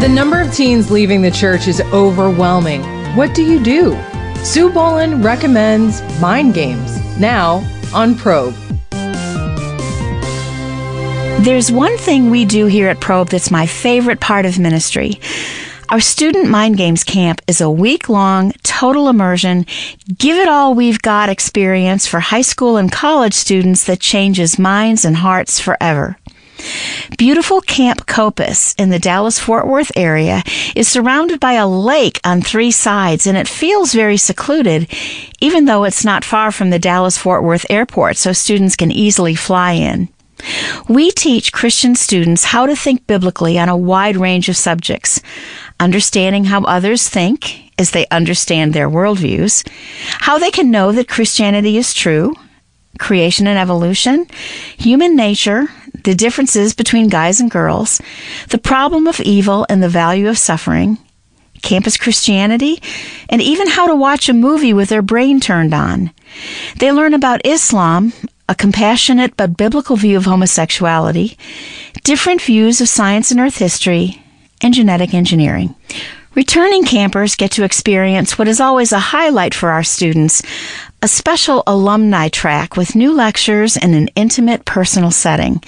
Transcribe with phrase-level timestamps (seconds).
[0.00, 2.82] The number of teens leaving the church is overwhelming.
[3.14, 3.90] What do you do?
[4.42, 7.62] Sue Bohlin recommends mind games now
[7.92, 8.54] on Probe.
[11.44, 15.20] There's one thing we do here at Probe that's my favorite part of ministry.
[15.90, 19.66] Our student mind games camp is a week long, total immersion,
[20.16, 25.04] give it all we've got experience for high school and college students that changes minds
[25.04, 26.16] and hearts forever.
[27.16, 30.42] Beautiful Camp Copass in the Dallas Fort Worth area
[30.74, 34.88] is surrounded by a lake on three sides and it feels very secluded,
[35.40, 39.34] even though it's not far from the Dallas Fort Worth airport, so students can easily
[39.34, 40.08] fly in.
[40.88, 45.20] We teach Christian students how to think biblically on a wide range of subjects,
[45.78, 49.66] understanding how others think as they understand their worldviews,
[50.20, 52.34] how they can know that Christianity is true,
[52.98, 54.26] creation and evolution,
[54.76, 55.68] human nature,
[56.04, 58.00] the differences between guys and girls,
[58.48, 60.98] the problem of evil and the value of suffering,
[61.62, 62.82] campus Christianity,
[63.28, 66.10] and even how to watch a movie with their brain turned on.
[66.78, 68.12] They learn about Islam,
[68.48, 71.36] a compassionate but biblical view of homosexuality,
[72.04, 74.22] different views of science and earth history,
[74.62, 75.74] and genetic engineering.
[76.34, 80.42] Returning campers get to experience what is always a highlight for our students
[81.02, 85.62] a special alumni track with new lectures in an intimate personal setting.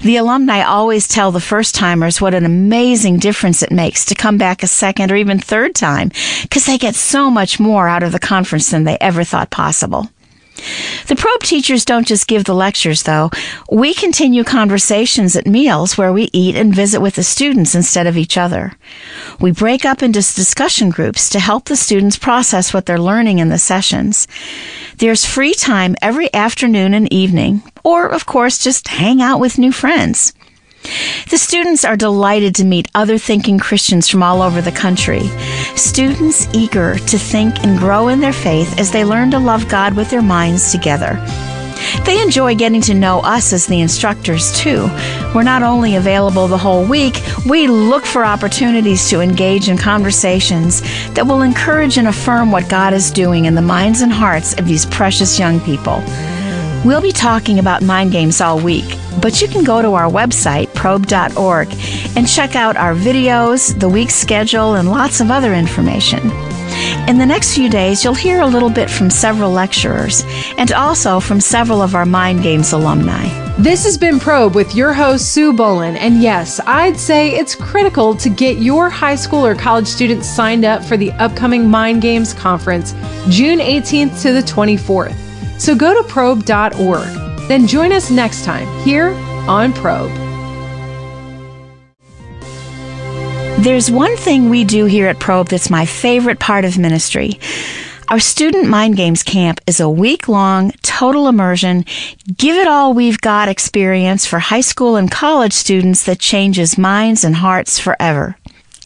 [0.00, 4.36] The alumni always tell the first timers what an amazing difference it makes to come
[4.36, 6.10] back a second or even third time
[6.42, 10.08] because they get so much more out of the conference than they ever thought possible.
[11.06, 13.30] The probe teachers don't just give the lectures, though.
[13.70, 18.16] We continue conversations at meals where we eat and visit with the students instead of
[18.16, 18.76] each other.
[19.40, 23.48] We break up into discussion groups to help the students process what they're learning in
[23.48, 24.28] the sessions.
[24.98, 29.72] There's free time every afternoon and evening, or, of course, just hang out with new
[29.72, 30.32] friends.
[31.30, 35.28] The students are delighted to meet other thinking Christians from all over the country.
[35.76, 39.94] Students eager to think and grow in their faith as they learn to love God
[39.94, 41.22] with their minds together.
[42.04, 44.88] They enjoy getting to know us as the instructors, too.
[45.34, 50.80] We're not only available the whole week, we look for opportunities to engage in conversations
[51.12, 54.66] that will encourage and affirm what God is doing in the minds and hearts of
[54.66, 56.02] these precious young people.
[56.84, 60.72] We'll be talking about mind games all week, but you can go to our website,
[60.74, 61.68] probe.org,
[62.16, 66.30] and check out our videos, the week's schedule, and lots of other information.
[67.08, 70.22] In the next few days, you'll hear a little bit from several lecturers
[70.58, 73.26] and also from several of our Mind Games alumni.
[73.58, 75.96] This has been Probe with your host, Sue Bohlin.
[75.96, 80.64] And yes, I'd say it's critical to get your high school or college students signed
[80.64, 82.92] up for the upcoming Mind Games Conference,
[83.28, 85.16] June 18th to the 24th.
[85.60, 87.27] So go to probe.org.
[87.48, 89.08] Then join us next time here
[89.48, 90.12] on Probe.
[93.64, 97.40] There's one thing we do here at Probe that's my favorite part of ministry.
[98.08, 101.84] Our student mind games camp is a week long, total immersion,
[102.36, 107.24] give it all we've got experience for high school and college students that changes minds
[107.24, 108.36] and hearts forever.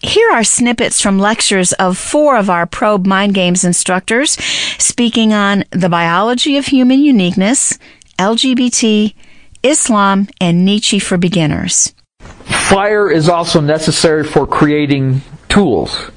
[0.03, 4.33] Here are snippets from lectures of four of our probe mind games instructors
[4.83, 7.79] speaking on the biology of human uniqueness,
[8.23, 9.15] LGBT,
[9.65, 11.93] Islam, and Nietzsche for beginners.
[12.71, 16.11] Fire is also necessary for creating tools.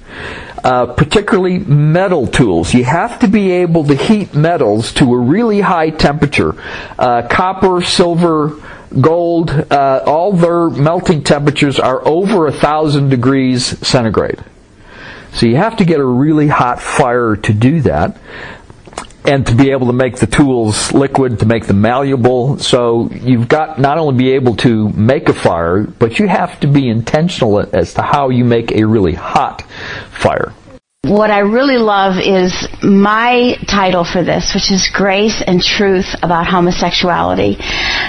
[0.63, 2.73] Uh, particularly metal tools.
[2.73, 6.55] You have to be able to heat metals to a really high temperature.
[6.97, 8.59] Uh, copper, silver,
[8.99, 14.43] gold, uh, all their melting temperatures are over a thousand degrees centigrade.
[15.33, 18.17] So you have to get a really hot fire to do that.
[19.27, 22.59] And to be able to make the tools liquid, to make them malleable.
[22.59, 26.67] So you've got not only be able to make a fire, but you have to
[26.67, 29.63] be intentional as to how you make a really hot
[30.11, 30.53] fire.
[31.05, 36.47] What I really love is my title for this, which is Grace and Truth about
[36.47, 37.57] Homosexuality,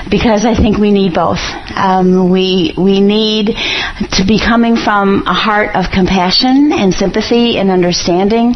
[0.09, 1.41] because I think we need both.
[1.77, 7.71] Um, we, we need to be coming from a heart of compassion and sympathy and
[7.71, 8.55] understanding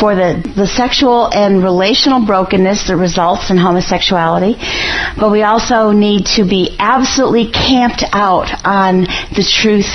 [0.00, 4.56] for the, the sexual and relational brokenness that results in homosexuality,
[5.20, 9.02] but we also need to be absolutely camped out on
[9.36, 9.92] the truth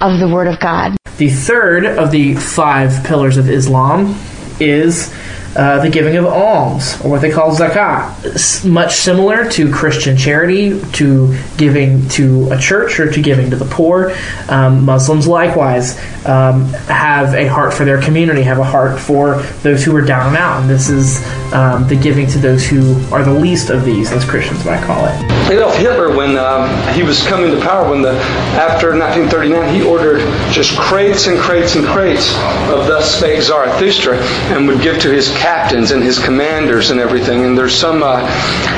[0.00, 0.96] of the Word of God.
[1.16, 4.18] The third of the five pillars of Islam
[4.60, 5.12] is
[5.56, 8.68] uh, the giving of alms, or what they call zakat.
[8.68, 13.64] much similar to Christian charity, to giving to a church or to giving to the
[13.64, 14.16] poor.
[14.48, 15.96] Um, Muslims likewise
[16.26, 20.28] um, have a heart for their community, have a heart for those who are down
[20.28, 20.62] and out.
[20.62, 24.24] And this is um, the giving to those who are the least of these, as
[24.24, 25.33] Christians might call it.
[25.50, 28.12] Adolf Hitler, when um, he was coming to power, when the
[28.56, 30.20] after 1939, he ordered
[30.50, 32.34] just crates and crates and crates
[32.70, 34.16] of "Thus Spake Zarathustra,"
[34.54, 37.44] and would give to his captains and his commanders and everything.
[37.44, 38.26] And there's some, uh,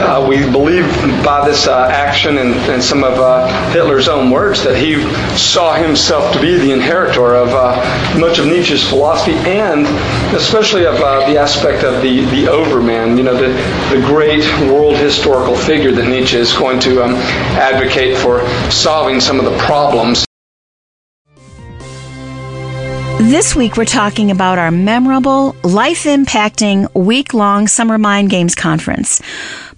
[0.01, 0.85] uh, we believe
[1.25, 5.03] by this uh, action and, and, some of uh, Hitler's own words that he
[5.37, 9.87] saw himself to be the inheritor of uh, much of Nietzsche's philosophy and
[10.37, 13.49] especially of uh, the aspect of the, the overman, you know, the,
[13.95, 17.15] the great world historical figure that Nietzsche is going to um,
[17.57, 20.25] advocate for solving some of the problems.
[23.19, 29.21] This week, we're talking about our memorable, life impacting, week long Summer Mind Games Conference.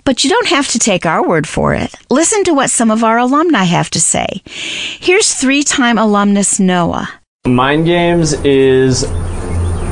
[0.05, 1.95] But you don't have to take our word for it.
[2.11, 4.43] Listen to what some of our alumni have to say.
[4.45, 7.09] Here's three time alumnus Noah.
[7.47, 9.05] Mind Games is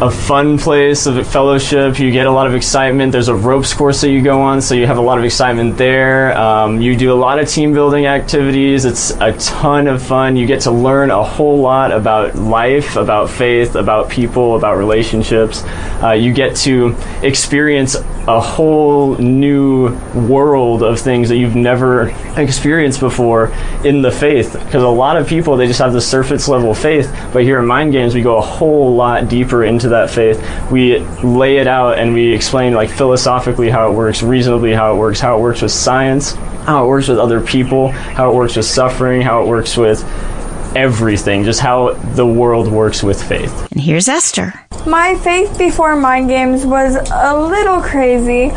[0.02, 1.98] a fun place of fellowship.
[1.98, 3.12] You get a lot of excitement.
[3.12, 5.78] There's a ropes course that you go on, so you have a lot of excitement
[5.78, 6.37] there.
[6.37, 8.84] Um, you do a lot of team building activities.
[8.84, 10.37] It's a ton of fun.
[10.37, 15.64] You get to learn a whole lot about life, about faith, about people, about relationships.
[16.02, 17.96] Uh, you get to experience
[18.28, 22.08] a whole new world of things that you've never
[22.38, 23.46] experienced before
[23.84, 24.52] in the faith.
[24.52, 27.66] Because a lot of people, they just have the surface level faith, but here in
[27.66, 31.67] Mind Games, we go a whole lot deeper into into that faith, we lay it
[31.67, 35.41] out and we explain like philosophically how it works, reasonably how it works, how it
[35.41, 36.33] works with science,
[36.65, 40.03] how it works with other people, how it works with suffering, how it works with
[40.75, 43.73] everything, just how the world works with faith.
[43.73, 44.53] And here's Esther.
[44.87, 48.50] My faith before mind games was a little crazy.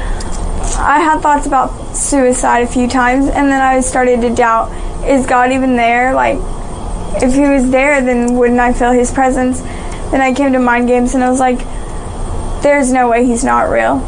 [0.77, 4.71] I had thoughts about suicide a few times, and then I started to doubt
[5.07, 6.13] is God even there?
[6.13, 6.37] Like,
[7.23, 9.61] if He was there, then wouldn't I feel His presence?
[10.11, 11.59] Then I came to Mind Games and I was like,
[12.63, 13.99] there's no way he's not real.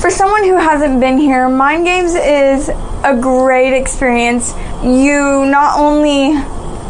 [0.00, 2.68] For someone who hasn't been here, Mind Games is
[3.04, 4.52] a great experience.
[4.82, 6.40] You not only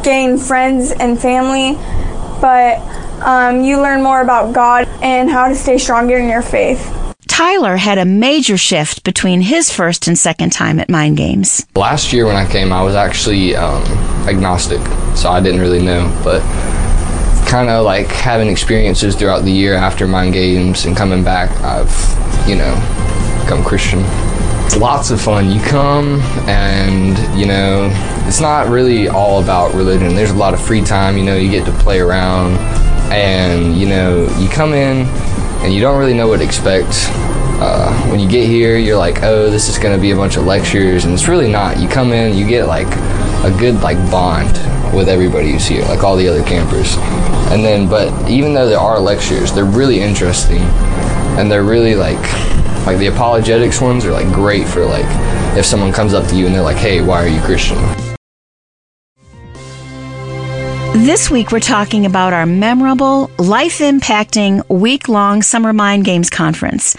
[0.02, 1.74] gain friends and family,
[2.40, 2.78] but
[3.22, 6.92] um, you learn more about God and how to stay stronger in your faith.
[7.26, 11.66] Tyler had a major shift between his first and second time at Mind Games.
[11.74, 13.82] Last year when I came, I was actually um,
[14.26, 14.80] agnostic,
[15.16, 16.10] so I didn't really know.
[16.24, 16.40] But
[17.56, 21.88] kind of like having experiences throughout the year after mind games and coming back, I've,
[22.46, 22.74] you know,
[23.42, 24.00] become Christian.
[24.66, 25.50] It's lots of fun.
[25.50, 26.20] You come
[26.50, 27.88] and, you know,
[28.26, 30.14] it's not really all about religion.
[30.14, 32.58] There's a lot of free time, you know, you get to play around
[33.10, 35.06] and, you know, you come in
[35.64, 37.06] and you don't really know what to expect.
[37.58, 40.36] Uh, when you get here, you're like, oh, this is going to be a bunch
[40.36, 41.78] of lectures, and it's really not.
[41.80, 42.86] You come in, you get like
[43.46, 44.52] a good like bond
[44.94, 46.98] with everybody who's here, like all the other campers.
[47.52, 50.62] And then, but even though there are lectures, they're really interesting,
[51.38, 52.20] and they're really like,
[52.86, 55.06] like the apologetics ones are like great for like
[55.56, 57.78] if someone comes up to you and they're like, "Hey, why are you Christian?"
[61.04, 66.96] This week, we're talking about our memorable, life impacting, week long Summer Mind Games Conference.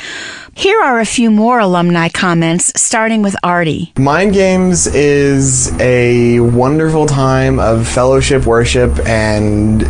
[0.53, 3.91] Here are a few more alumni comments, starting with Artie.
[3.97, 9.81] Mind Games is a wonderful time of fellowship, worship, and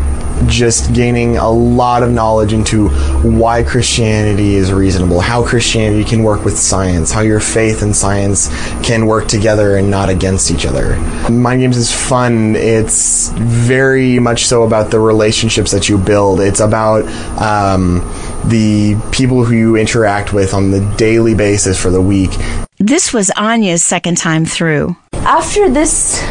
[0.45, 2.89] just gaining a lot of knowledge into
[3.22, 8.50] why Christianity is reasonable, how Christianity can work with science, how your faith and science
[8.86, 10.95] can work together and not against each other.
[11.30, 12.56] Mind Games is fun.
[12.56, 16.40] It's very much so about the relationships that you build.
[16.40, 17.06] It's about
[17.42, 18.00] um,
[18.45, 22.31] the people who you interact with on the daily basis for the week.
[22.80, 24.95] This was Anya's second time through.
[25.28, 26.22] After this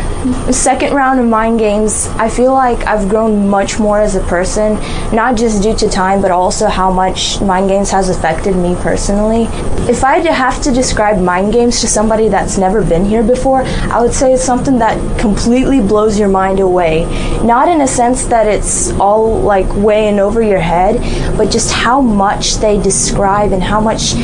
[0.51, 4.77] second round of mind games, I feel like I've grown much more as a person,
[5.15, 9.49] not just due to time, but also how much mind games has affected me personally.
[9.87, 14.01] If I have to describe mind games to somebody that's never been here before, I
[14.01, 17.05] would say it's something that completely blows your mind away.
[17.45, 22.01] Not in a sense that it's all like weighing over your head, but just how
[22.01, 24.15] much they describe and how much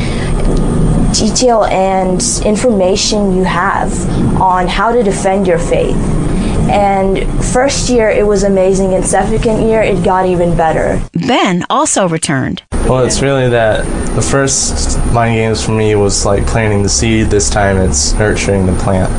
[1.13, 3.93] detail and information you have
[4.41, 5.97] on how to defend your faith.
[6.71, 11.03] And first year it was amazing, and second year it got even better.
[11.13, 12.63] Ben also returned.
[12.73, 17.27] Well, it's really that the first mind games for me was like planting the seed.
[17.27, 19.11] This time it's nurturing the plant.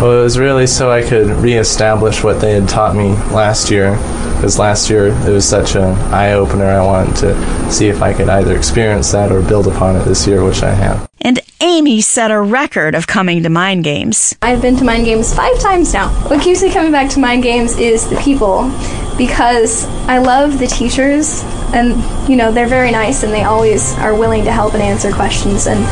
[0.00, 3.96] Well, it was really so I could reestablish what they had taught me last year.
[4.34, 6.64] Because last year it was such an eye opener.
[6.64, 10.26] I wanted to see if I could either experience that or build upon it this
[10.26, 11.06] year, which I have.
[11.20, 14.34] And Amy set a record of coming to Mind Games.
[14.40, 16.08] I've been to Mind Games five times now.
[16.30, 18.70] What keeps me coming back to Mind Games is the people
[19.18, 21.42] because I love the teachers
[21.74, 25.12] and you know they're very nice and they always are willing to help and answer
[25.12, 25.84] questions and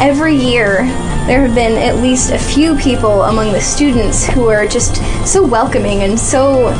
[0.00, 0.86] every year
[1.26, 4.96] there have been at least a few people among the students who are just
[5.26, 6.72] so welcoming and so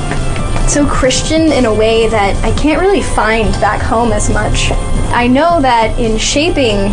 [0.68, 4.70] so Christian in a way that I can't really find back home as much.
[5.12, 6.90] I know that in shaping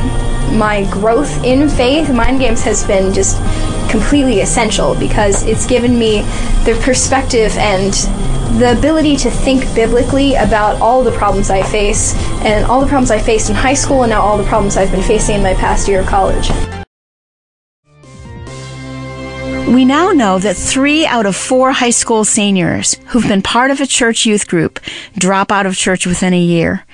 [0.58, 3.38] my growth in faith, Mind Games has been just
[3.92, 6.22] completely essential because it's given me
[6.66, 7.94] the perspective and
[8.60, 13.12] the ability to think biblically about all the problems I face and all the problems
[13.12, 15.54] I faced in high school and now all the problems I've been facing in my
[15.54, 16.50] past year of college.
[19.68, 23.82] We now know that three out of four high school seniors who've been part of
[23.82, 24.80] a church youth group
[25.18, 26.86] drop out of church within a year.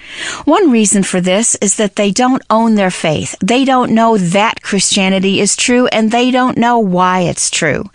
[0.46, 3.36] One reason for this is that they don't own their faith.
[3.40, 7.92] They don't know that Christianity is true and they don't know why it's true.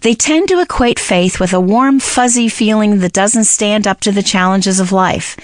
[0.00, 4.10] They tend to equate faith with a warm, fuzzy feeling that doesn't stand up to
[4.10, 5.36] the challenges of life.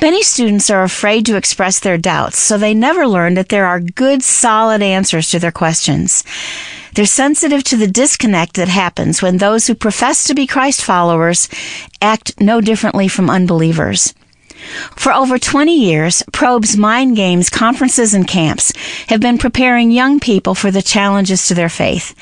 [0.00, 3.80] Many students are afraid to express their doubts, so they never learn that there are
[3.80, 6.24] good, solid answers to their questions.
[6.96, 11.46] They're sensitive to the disconnect that happens when those who profess to be Christ followers
[12.00, 14.14] act no differently from unbelievers.
[14.96, 18.72] For over 20 years, Probe's Mind Games conferences and camps
[19.08, 22.14] have been preparing young people for the challenges to their faith.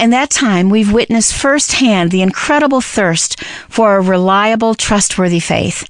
[0.00, 5.86] In that time, we've witnessed firsthand the incredible thirst for a reliable, trustworthy faith.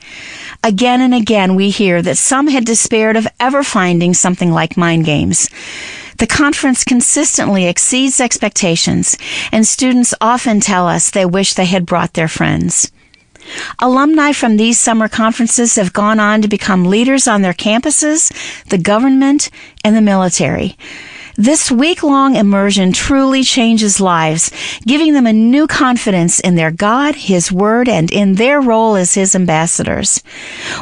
[0.64, 5.04] Again and again, we hear that some had despaired of ever finding something like Mind
[5.04, 5.48] Games.
[6.18, 9.16] The conference consistently exceeds expectations,
[9.52, 12.90] and students often tell us they wish they had brought their friends.
[13.78, 18.32] Alumni from these summer conferences have gone on to become leaders on their campuses,
[18.64, 19.48] the government,
[19.84, 20.76] and the military.
[21.40, 24.50] This week long immersion truly changes lives,
[24.84, 29.14] giving them a new confidence in their God, His Word, and in their role as
[29.14, 30.20] His ambassadors.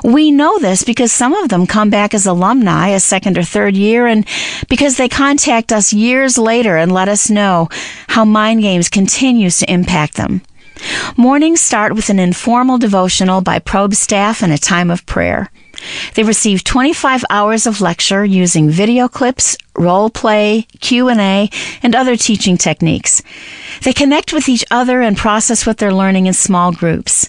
[0.02, 3.76] We know this because some of them come back as alumni a second or third
[3.76, 4.26] year and
[4.70, 7.68] because they contact us years later and let us know
[8.08, 10.40] how Mind Games continues to impact them.
[11.18, 15.50] Mornings start with an informal devotional by probe staff and a time of prayer.
[16.14, 21.50] They receive 25 hours of lecture using video clips, role play, Q&A,
[21.82, 23.22] and other teaching techniques.
[23.82, 27.28] They connect with each other and process what they're learning in small groups.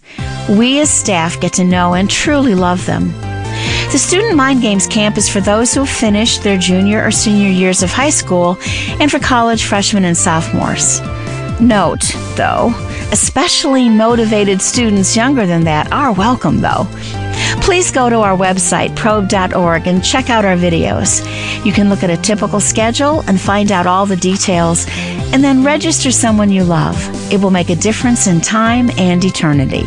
[0.50, 3.12] We as staff get to know and truly love them.
[3.92, 7.50] The Student Mind Games Camp is for those who have finished their junior or senior
[7.50, 8.58] years of high school
[9.00, 11.02] and for college freshmen and sophomores.
[11.60, 12.04] Note,
[12.36, 12.72] though,
[13.12, 16.86] especially motivated students younger than that are welcome, though.
[17.62, 21.22] Please go to our website, probe.org, and check out our videos.
[21.66, 24.86] You can look at a typical schedule and find out all the details,
[25.34, 26.98] and then register someone you love.
[27.32, 29.84] It will make a difference in time and eternity.